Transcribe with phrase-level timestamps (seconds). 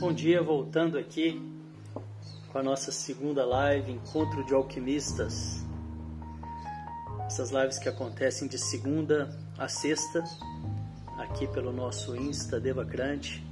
[0.00, 1.42] Bom dia, voltando aqui
[2.52, 5.66] com a nossa segunda live, Encontro de Alquimistas.
[7.26, 10.22] Essas lives que acontecem de segunda a sexta,
[11.18, 13.44] aqui pelo nosso Insta Devacrante.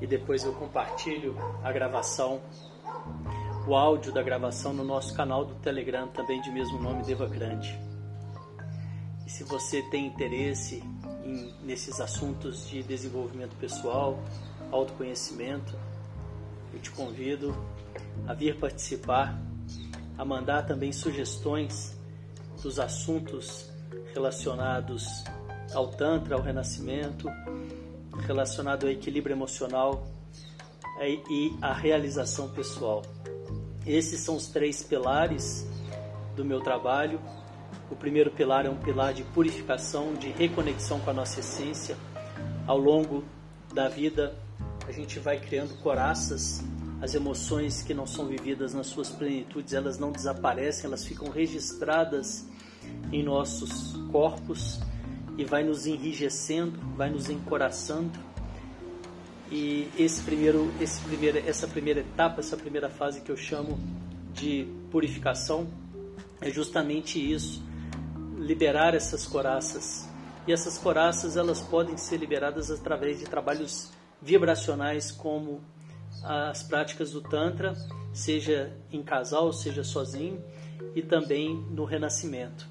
[0.00, 2.40] E depois eu compartilho a gravação,
[3.66, 7.76] o áudio da gravação no nosso canal do Telegram, também de mesmo nome Devacrante.
[9.26, 10.80] E se você tem interesse
[11.24, 14.16] em, nesses assuntos de desenvolvimento pessoal,
[14.70, 15.76] autoconhecimento,
[16.72, 17.54] eu te convido
[18.26, 19.40] a vir participar,
[20.16, 21.98] a mandar também sugestões
[22.62, 23.70] dos assuntos
[24.14, 25.24] relacionados
[25.74, 27.28] ao Tantra, ao Renascimento,
[28.26, 30.06] relacionado ao equilíbrio emocional
[31.00, 33.02] e à realização pessoal.
[33.86, 35.66] Esses são os três pilares
[36.36, 37.20] do meu trabalho.
[37.90, 41.96] O primeiro pilar é um pilar de purificação, de reconexão com a nossa essência.
[42.66, 43.24] Ao longo
[43.72, 44.36] da vida,
[44.90, 46.64] a gente vai criando coraças,
[47.00, 52.44] as emoções que não são vividas nas suas plenitudes, elas não desaparecem, elas ficam registradas
[53.12, 54.80] em nossos corpos
[55.38, 58.18] e vai nos enrijecendo, vai nos encoraçando.
[59.48, 63.78] E esse primeiro, esse primeiro, essa primeira etapa, essa primeira fase que eu chamo
[64.32, 65.68] de purificação,
[66.40, 67.62] é justamente isso,
[68.36, 70.08] liberar essas coraças.
[70.48, 75.60] E essas coraças elas podem ser liberadas através de trabalhos vibracionais como
[76.22, 77.74] as práticas do Tantra,
[78.12, 80.42] seja em casal, seja sozinho,
[80.94, 82.68] e também no renascimento.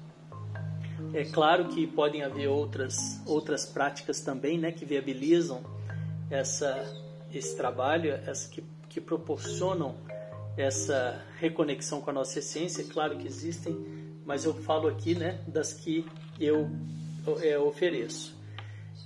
[1.12, 5.62] É claro que podem haver outras, outras práticas também né, que viabilizam
[6.30, 6.86] essa,
[7.32, 9.96] esse trabalho, essa, que, que proporcionam
[10.56, 12.84] essa reconexão com a nossa essência.
[12.84, 13.74] Claro que existem,
[14.24, 16.06] mas eu falo aqui né, das que
[16.38, 16.70] eu
[17.42, 18.38] é, ofereço.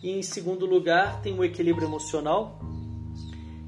[0.03, 2.61] E em segundo lugar, tem o equilíbrio emocional,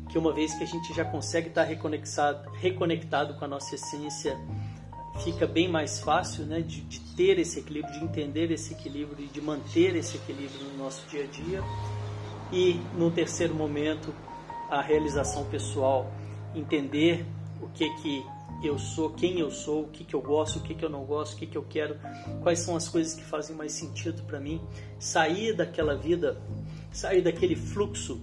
[0.09, 4.39] que uma vez que a gente já consegue estar reconectado, reconectado com a nossa essência,
[5.25, 9.29] fica bem mais fácil né, de, de, ter esse equilíbrio, de entender esse equilíbrio e
[9.29, 11.63] de manter esse equilíbrio no nosso dia a dia.
[12.53, 14.15] E no terceiro momento,
[14.71, 16.13] a realização pessoal,
[16.55, 17.27] entender
[17.61, 18.25] o que que
[18.63, 21.05] eu sou, quem eu sou, o que, que eu gosto, o que, que eu não
[21.05, 21.99] gosto, o que, que eu quero,
[22.43, 24.61] quais são as coisas que fazem mais sentido para mim,
[24.99, 26.41] sair daquela vida,
[26.91, 28.21] sair daquele fluxo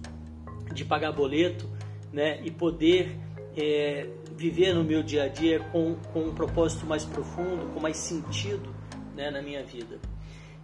[0.72, 1.68] de pagar boleto,
[2.12, 3.18] né, e poder
[3.56, 7.96] é, viver no meu dia a dia com, com um propósito mais profundo, com mais
[7.96, 8.74] sentido
[9.16, 9.98] né, na minha vida.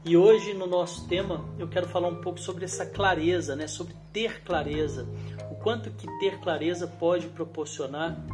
[0.05, 3.95] E hoje no nosso tema eu quero falar um pouco sobre essa clareza, né, sobre
[4.13, 5.07] ter clareza,
[5.51, 8.25] o quanto que ter clareza pode proporcionar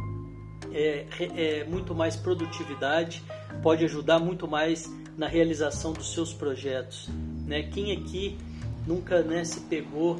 [0.73, 3.23] é, é, muito mais produtividade,
[3.61, 7.09] pode ajudar muito mais na realização dos seus projetos.
[7.45, 7.63] Né?
[7.63, 8.37] Quem aqui
[8.85, 10.19] nunca né, se pegou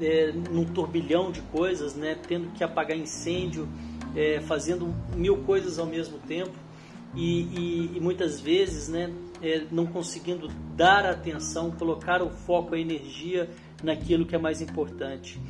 [0.00, 3.68] é, num turbilhão de coisas, né, tendo que apagar incêndio,
[4.16, 6.52] é, fazendo mil coisas ao mesmo tempo
[7.14, 9.12] e, e, e muitas vezes né,
[9.42, 13.48] é, não conseguindo dar atenção, colocar o foco, a energia
[13.82, 15.40] naquilo que é mais importante.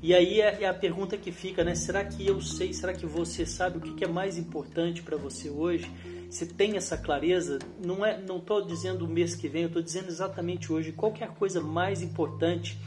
[0.00, 1.74] E aí é, é a pergunta que fica, né?
[1.74, 2.72] Será que eu sei?
[2.72, 5.90] Será que você sabe o que é mais importante para você hoje?
[6.30, 7.58] Você tem essa clareza?
[7.84, 10.92] Não é, não estou dizendo o mês que vem, eu estou dizendo exatamente hoje.
[10.92, 12.78] Qual é a coisa mais importante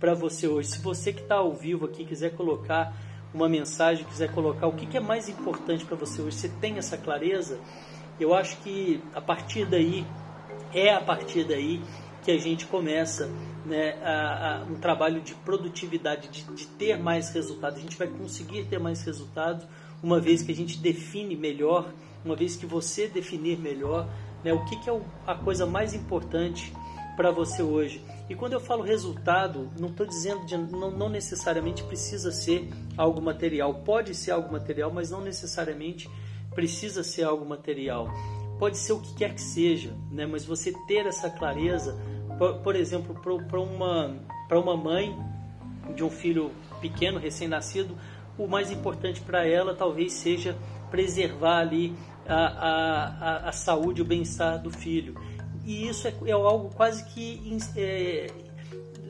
[0.00, 0.68] para você hoje?
[0.70, 2.96] Se você que está ao vivo aqui quiser colocar
[3.32, 6.96] uma mensagem, quiser colocar o que é mais importante para você hoje, você tem essa
[6.96, 7.60] clareza?
[8.18, 10.04] Eu acho que a partir daí
[10.72, 11.80] é a partir daí
[12.26, 13.30] que a gente começa
[13.64, 17.78] né, a, a, um trabalho de produtividade, de, de ter mais resultados.
[17.78, 19.64] A gente vai conseguir ter mais resultados
[20.02, 21.88] uma vez que a gente define melhor,
[22.24, 24.08] uma vez que você definir melhor
[24.42, 26.74] né, o que, que é a coisa mais importante
[27.16, 28.04] para você hoje.
[28.28, 33.22] E quando eu falo resultado, não estou dizendo de, não, não necessariamente precisa ser algo
[33.22, 33.72] material.
[33.84, 36.10] Pode ser algo material, mas não necessariamente
[36.52, 38.08] precisa ser algo material.
[38.58, 40.26] Pode ser o que quer que seja, né?
[40.26, 41.96] mas você ter essa clareza
[42.38, 44.16] por, por exemplo, para uma,
[44.52, 45.16] uma mãe
[45.94, 46.50] de um filho
[46.80, 47.96] pequeno, recém-nascido,
[48.38, 50.56] o mais importante para ela talvez seja
[50.90, 51.94] preservar ali
[52.26, 55.14] a, a, a, saúde o bem-estar do filho.
[55.64, 58.30] E isso é, é algo quase que é,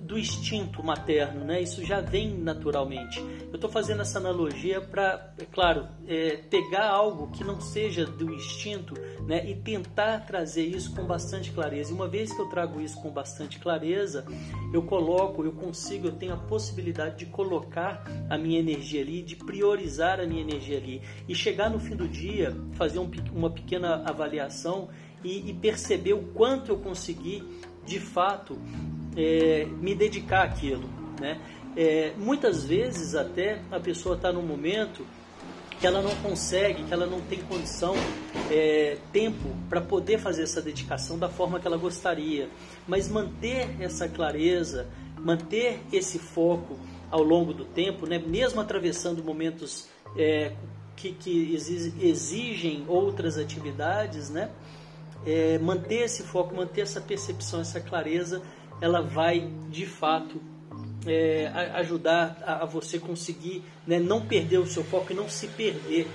[0.06, 1.60] do instinto materno, né?
[1.60, 3.18] Isso já vem naturalmente.
[3.48, 8.32] Eu estou fazendo essa analogia para, é claro, é, pegar algo que não seja do
[8.32, 8.94] instinto,
[9.26, 9.48] né?
[9.50, 11.90] E tentar trazer isso com bastante clareza.
[11.90, 14.24] E uma vez que eu trago isso com bastante clareza,
[14.72, 19.34] eu coloco, eu consigo, eu tenho a possibilidade de colocar a minha energia ali, de
[19.34, 24.02] priorizar a minha energia ali e chegar no fim do dia, fazer um, uma pequena
[24.08, 24.88] avaliação
[25.24, 27.42] e, e perceber o quanto eu consegui
[27.84, 28.58] de fato
[29.16, 30.88] é, me dedicar àquilo.
[31.20, 31.40] Né?
[31.76, 35.06] É, muitas vezes até a pessoa está num momento
[35.80, 37.94] que ela não consegue, que ela não tem condição,
[38.50, 42.48] é, tempo para poder fazer essa dedicação da forma que ela gostaria.
[42.86, 44.86] Mas manter essa clareza,
[45.18, 46.78] manter esse foco
[47.10, 50.52] ao longo do tempo, né, mesmo atravessando momentos é,
[50.96, 51.54] que, que,
[52.00, 54.50] exigem outras atividades, né,
[55.26, 58.42] é, manter esse foco, manter essa percepção, essa clareza,
[58.80, 60.40] ela vai de fato
[61.06, 65.48] é, ajudar a, a, você conseguir né, não perder o seu foco e não se
[65.48, 66.08] perder.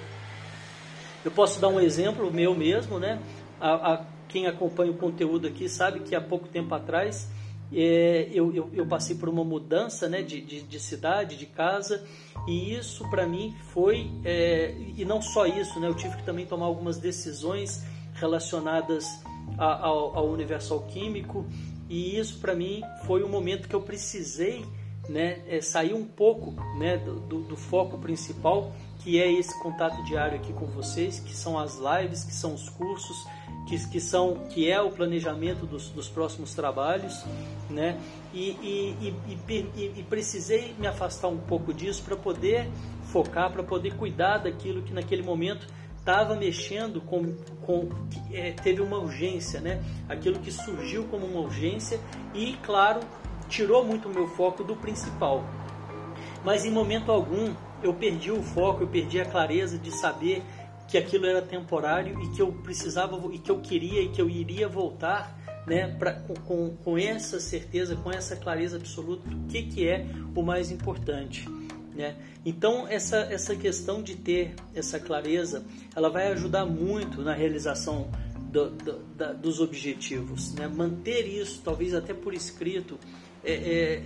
[1.23, 3.21] Eu posso dar um exemplo meu mesmo, né?
[3.59, 7.29] A, a, quem acompanha o conteúdo aqui sabe que há pouco tempo atrás
[7.73, 12.03] é, eu, eu, eu, passei por uma mudança né, de, de, de cidade, de casa,
[12.45, 16.45] e isso para mim foi, é, e não só isso, né, eu tive que também
[16.45, 17.81] tomar algumas decisões
[18.13, 19.05] relacionadas
[19.57, 20.37] a, ao, ao
[20.71, 21.45] alquímico,
[21.91, 24.65] e isso para mim foi um momento que eu precisei
[25.09, 30.37] né, é, sair um pouco né, do, do, foco principal, que é esse contato diário
[30.37, 33.27] aqui com vocês, que são as lives, que são os cursos,
[33.67, 37.25] que, que, são, que é o planejamento dos, dos próximos trabalhos,
[37.69, 37.99] né?
[38.33, 39.13] E, e,
[39.49, 42.69] e, e, precisei me afastar um pouco disso para poder
[43.11, 45.67] focar, para poder cuidar daquilo que naquele momento
[46.01, 47.89] estava mexendo com, com
[48.33, 49.81] é, teve uma urgência, né?
[50.09, 51.99] Aquilo que surgiu como uma urgência
[52.33, 52.99] e, claro,
[53.47, 55.45] tirou muito o meu foco do principal.
[56.43, 57.53] Mas em momento algum
[57.83, 60.43] eu perdi o foco, eu perdi a clareza de saber
[60.87, 64.29] que aquilo era temporário e que eu precisava e que eu queria e que eu
[64.29, 65.37] iria voltar
[65.67, 70.41] né, pra, com, com essa certeza, com essa clareza absoluta do que, que é o
[70.41, 71.47] mais importante.
[71.93, 72.15] Né?
[72.45, 75.63] Então essa, essa questão de ter essa clareza,
[75.95, 78.09] ela vai ajudar muito na realização
[78.51, 80.53] do, do, da, dos objetivos.
[80.53, 80.67] Né?
[80.67, 82.97] Manter isso, talvez até por escrito,
[83.43, 84.01] é, é,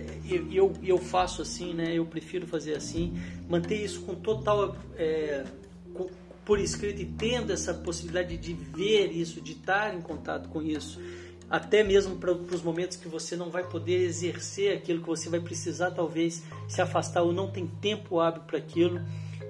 [0.50, 1.92] eu, eu faço assim, né?
[1.94, 3.14] eu prefiro fazer assim,
[3.48, 5.44] manter isso com total é,
[5.92, 6.08] com,
[6.44, 11.00] por escrito e tendo essa possibilidade de ver isso, de estar em contato com isso,
[11.48, 15.40] até mesmo para os momentos que você não vai poder exercer aquilo que você vai
[15.40, 19.00] precisar talvez se afastar ou não tem tempo hábil para aquilo,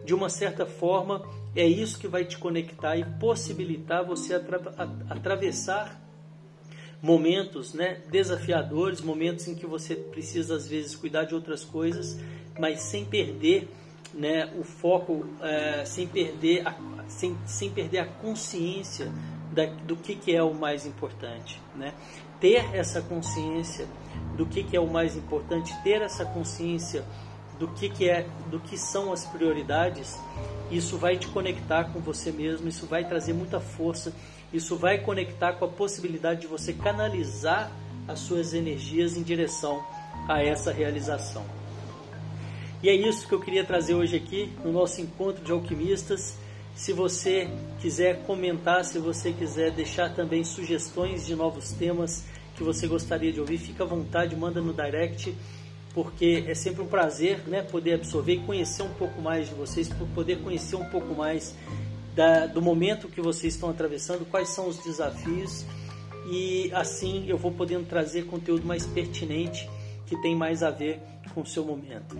[0.04, 4.60] de uma certa forma é isso que vai te conectar e possibilitar você atra
[5.08, 6.00] atravessar
[7.00, 12.18] momentos né, desafiadores, momentos em que você precisa às vezes cuidar de outras coisas,
[12.58, 13.68] mas sem perder
[14.14, 16.74] né, o foco, é, sem, perder a,
[17.08, 19.12] sem, sem perder a consciência
[19.56, 21.60] da, do que, que é o mais importante.
[21.74, 21.92] Né?
[22.38, 23.88] Ter essa consciência
[24.36, 27.04] do que, que é o mais importante, ter essa consciência
[27.58, 30.16] do que, que é, do que são as prioridades,
[30.70, 34.12] isso vai te conectar com você mesmo, isso vai trazer muita força
[34.52, 37.70] isso vai conectar com a possibilidade de você canalizar
[38.06, 39.84] as suas energias em direção
[40.28, 41.44] a essa realização.
[42.82, 46.38] E é isso que eu queria trazer hoje aqui no nosso encontro de alquimistas.
[46.76, 47.48] Se você
[47.80, 52.22] quiser comentar, se você quiser deixar também sugestões de novos temas
[52.54, 55.34] que você gostaria de ouvir, fica à vontade, manda no direct,
[55.94, 59.88] porque é sempre um prazer né, poder absorver e conhecer um pouco mais de vocês,
[60.14, 61.54] poder conhecer um pouco mais
[62.14, 65.64] da, do momento que vocês estão atravessando, quais são os desafios
[66.30, 69.68] e assim eu vou podendo trazer conteúdo mais pertinente
[70.04, 71.00] que tem mais a ver
[71.32, 72.16] com o seu momento.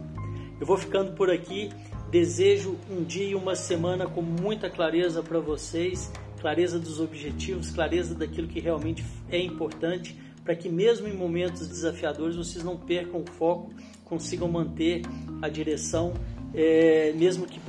[0.59, 1.71] Eu vou ficando por aqui.
[2.11, 8.15] Desejo um dia e uma semana com muita clareza para vocês, clareza dos objetivos, clareza
[8.15, 13.31] daquilo que realmente é importante, para que mesmo em momentos desafiadores vocês não percam o
[13.33, 13.73] foco,
[14.05, 15.03] consigam manter
[15.43, 16.15] a direção
[16.55, 17.61] é, mesmo, que,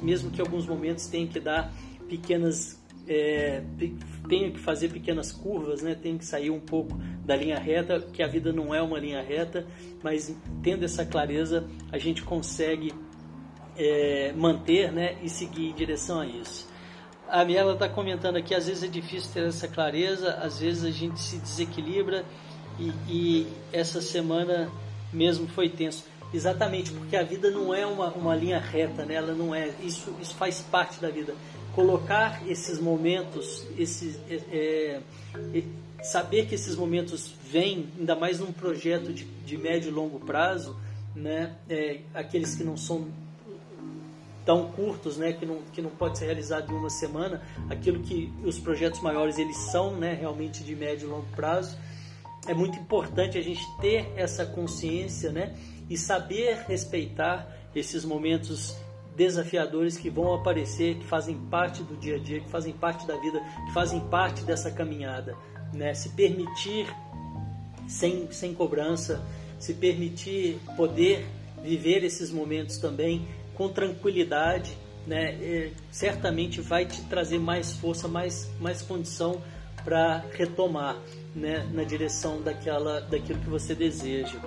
[0.00, 1.70] mesmo que alguns momentos tenha que dar
[2.08, 3.62] pequenas é,
[4.28, 5.94] tenha que fazer pequenas curvas, né?
[5.94, 9.20] Tem que sair um pouco da linha reta, que a vida não é uma linha
[9.20, 9.66] reta,
[10.02, 12.92] mas tendo essa clareza a gente consegue
[13.76, 15.16] é, manter, né?
[15.22, 16.68] E seguir em direção a isso.
[17.28, 20.90] A Miela está comentando aqui, às vezes é difícil ter essa clareza, às vezes a
[20.90, 22.24] gente se desequilibra
[22.78, 24.70] e, e essa semana
[25.12, 26.04] mesmo foi tenso.
[26.34, 29.14] Exatamente, porque a vida não é uma, uma linha reta, né?
[29.14, 29.70] Ela não é.
[29.82, 31.34] Isso, isso faz parte da vida.
[31.74, 35.00] Colocar esses momentos, esses, é,
[35.54, 35.62] é,
[36.02, 40.76] saber que esses momentos vêm, ainda mais num projeto de, de médio e longo prazo,
[41.14, 41.54] né?
[41.68, 43.08] É, aqueles que não são
[44.44, 48.32] tão curtos, né, que não, que não pode ser realizado em uma semana, aquilo que
[48.44, 51.76] os projetos maiores eles são, né, realmente de médio e longo prazo.
[52.46, 55.54] É muito importante a gente ter essa consciência, né,
[55.88, 58.76] e saber respeitar esses momentos
[59.16, 63.16] desafiadores que vão aparecer, que fazem parte do dia a dia, que fazem parte da
[63.16, 65.36] vida, que fazem parte dessa caminhada,
[65.72, 65.92] né?
[65.94, 66.86] Se permitir
[67.86, 69.22] sem, sem cobrança,
[69.58, 71.26] se permitir poder
[71.62, 78.50] viver esses momentos também com tranquilidade, né, é, certamente vai te trazer mais força, mais,
[78.60, 79.42] mais condição
[79.84, 80.96] para retomar
[81.34, 84.38] né, na direção daquela, daquilo que você deseja.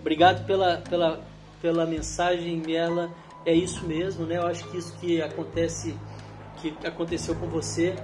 [0.00, 1.20] Obrigado pela, pela,
[1.60, 3.10] pela mensagem, Miela.
[3.46, 4.36] É isso mesmo, né?
[4.36, 5.96] Eu acho que isso que acontece,
[6.60, 7.94] que aconteceu com você,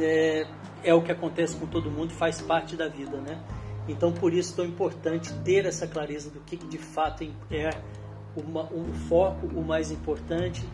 [0.00, 0.46] é,
[0.82, 3.38] é o que acontece com todo mundo, faz parte da vida, né?
[3.88, 7.70] Então, por isso, tão importante ter essa clareza do que, que de fato é
[8.40, 10.64] o foco, o mais importante.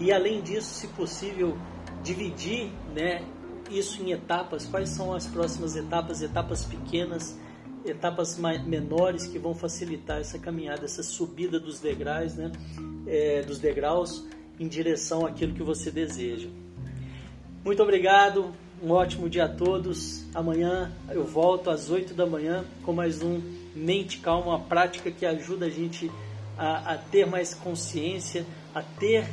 [0.00, 1.56] E, além disso, se possível,
[2.02, 3.24] dividir né,
[3.70, 4.66] isso em etapas.
[4.66, 6.22] Quais são as próximas etapas?
[6.22, 7.38] Etapas pequenas,
[7.84, 12.50] etapas menores que vão facilitar essa caminhada, essa subida dos degraus, né,
[13.06, 14.26] é, dos degraus
[14.58, 16.48] em direção àquilo que você deseja.
[17.64, 18.52] Muito obrigado.
[18.80, 20.24] Um ótimo dia a todos.
[20.32, 23.40] Amanhã eu volto às 8 da manhã com mais um
[23.74, 26.10] Mente Calma, uma prática que ajuda a gente
[26.58, 29.26] a, a ter mais consciência, a ter,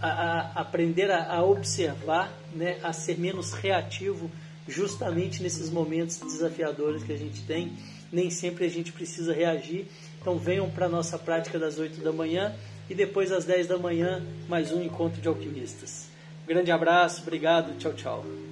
[0.00, 4.30] a, a aprender a, a observar, né, a ser menos reativo
[4.66, 7.72] justamente nesses momentos desafiadores que a gente tem.
[8.10, 9.86] Nem sempre a gente precisa reagir.
[10.20, 12.54] Então venham para a nossa prática das 8 da manhã
[12.88, 16.08] e depois às 10 da manhã mais um encontro de alquimistas.
[16.46, 18.51] Grande abraço, obrigado, tchau, tchau.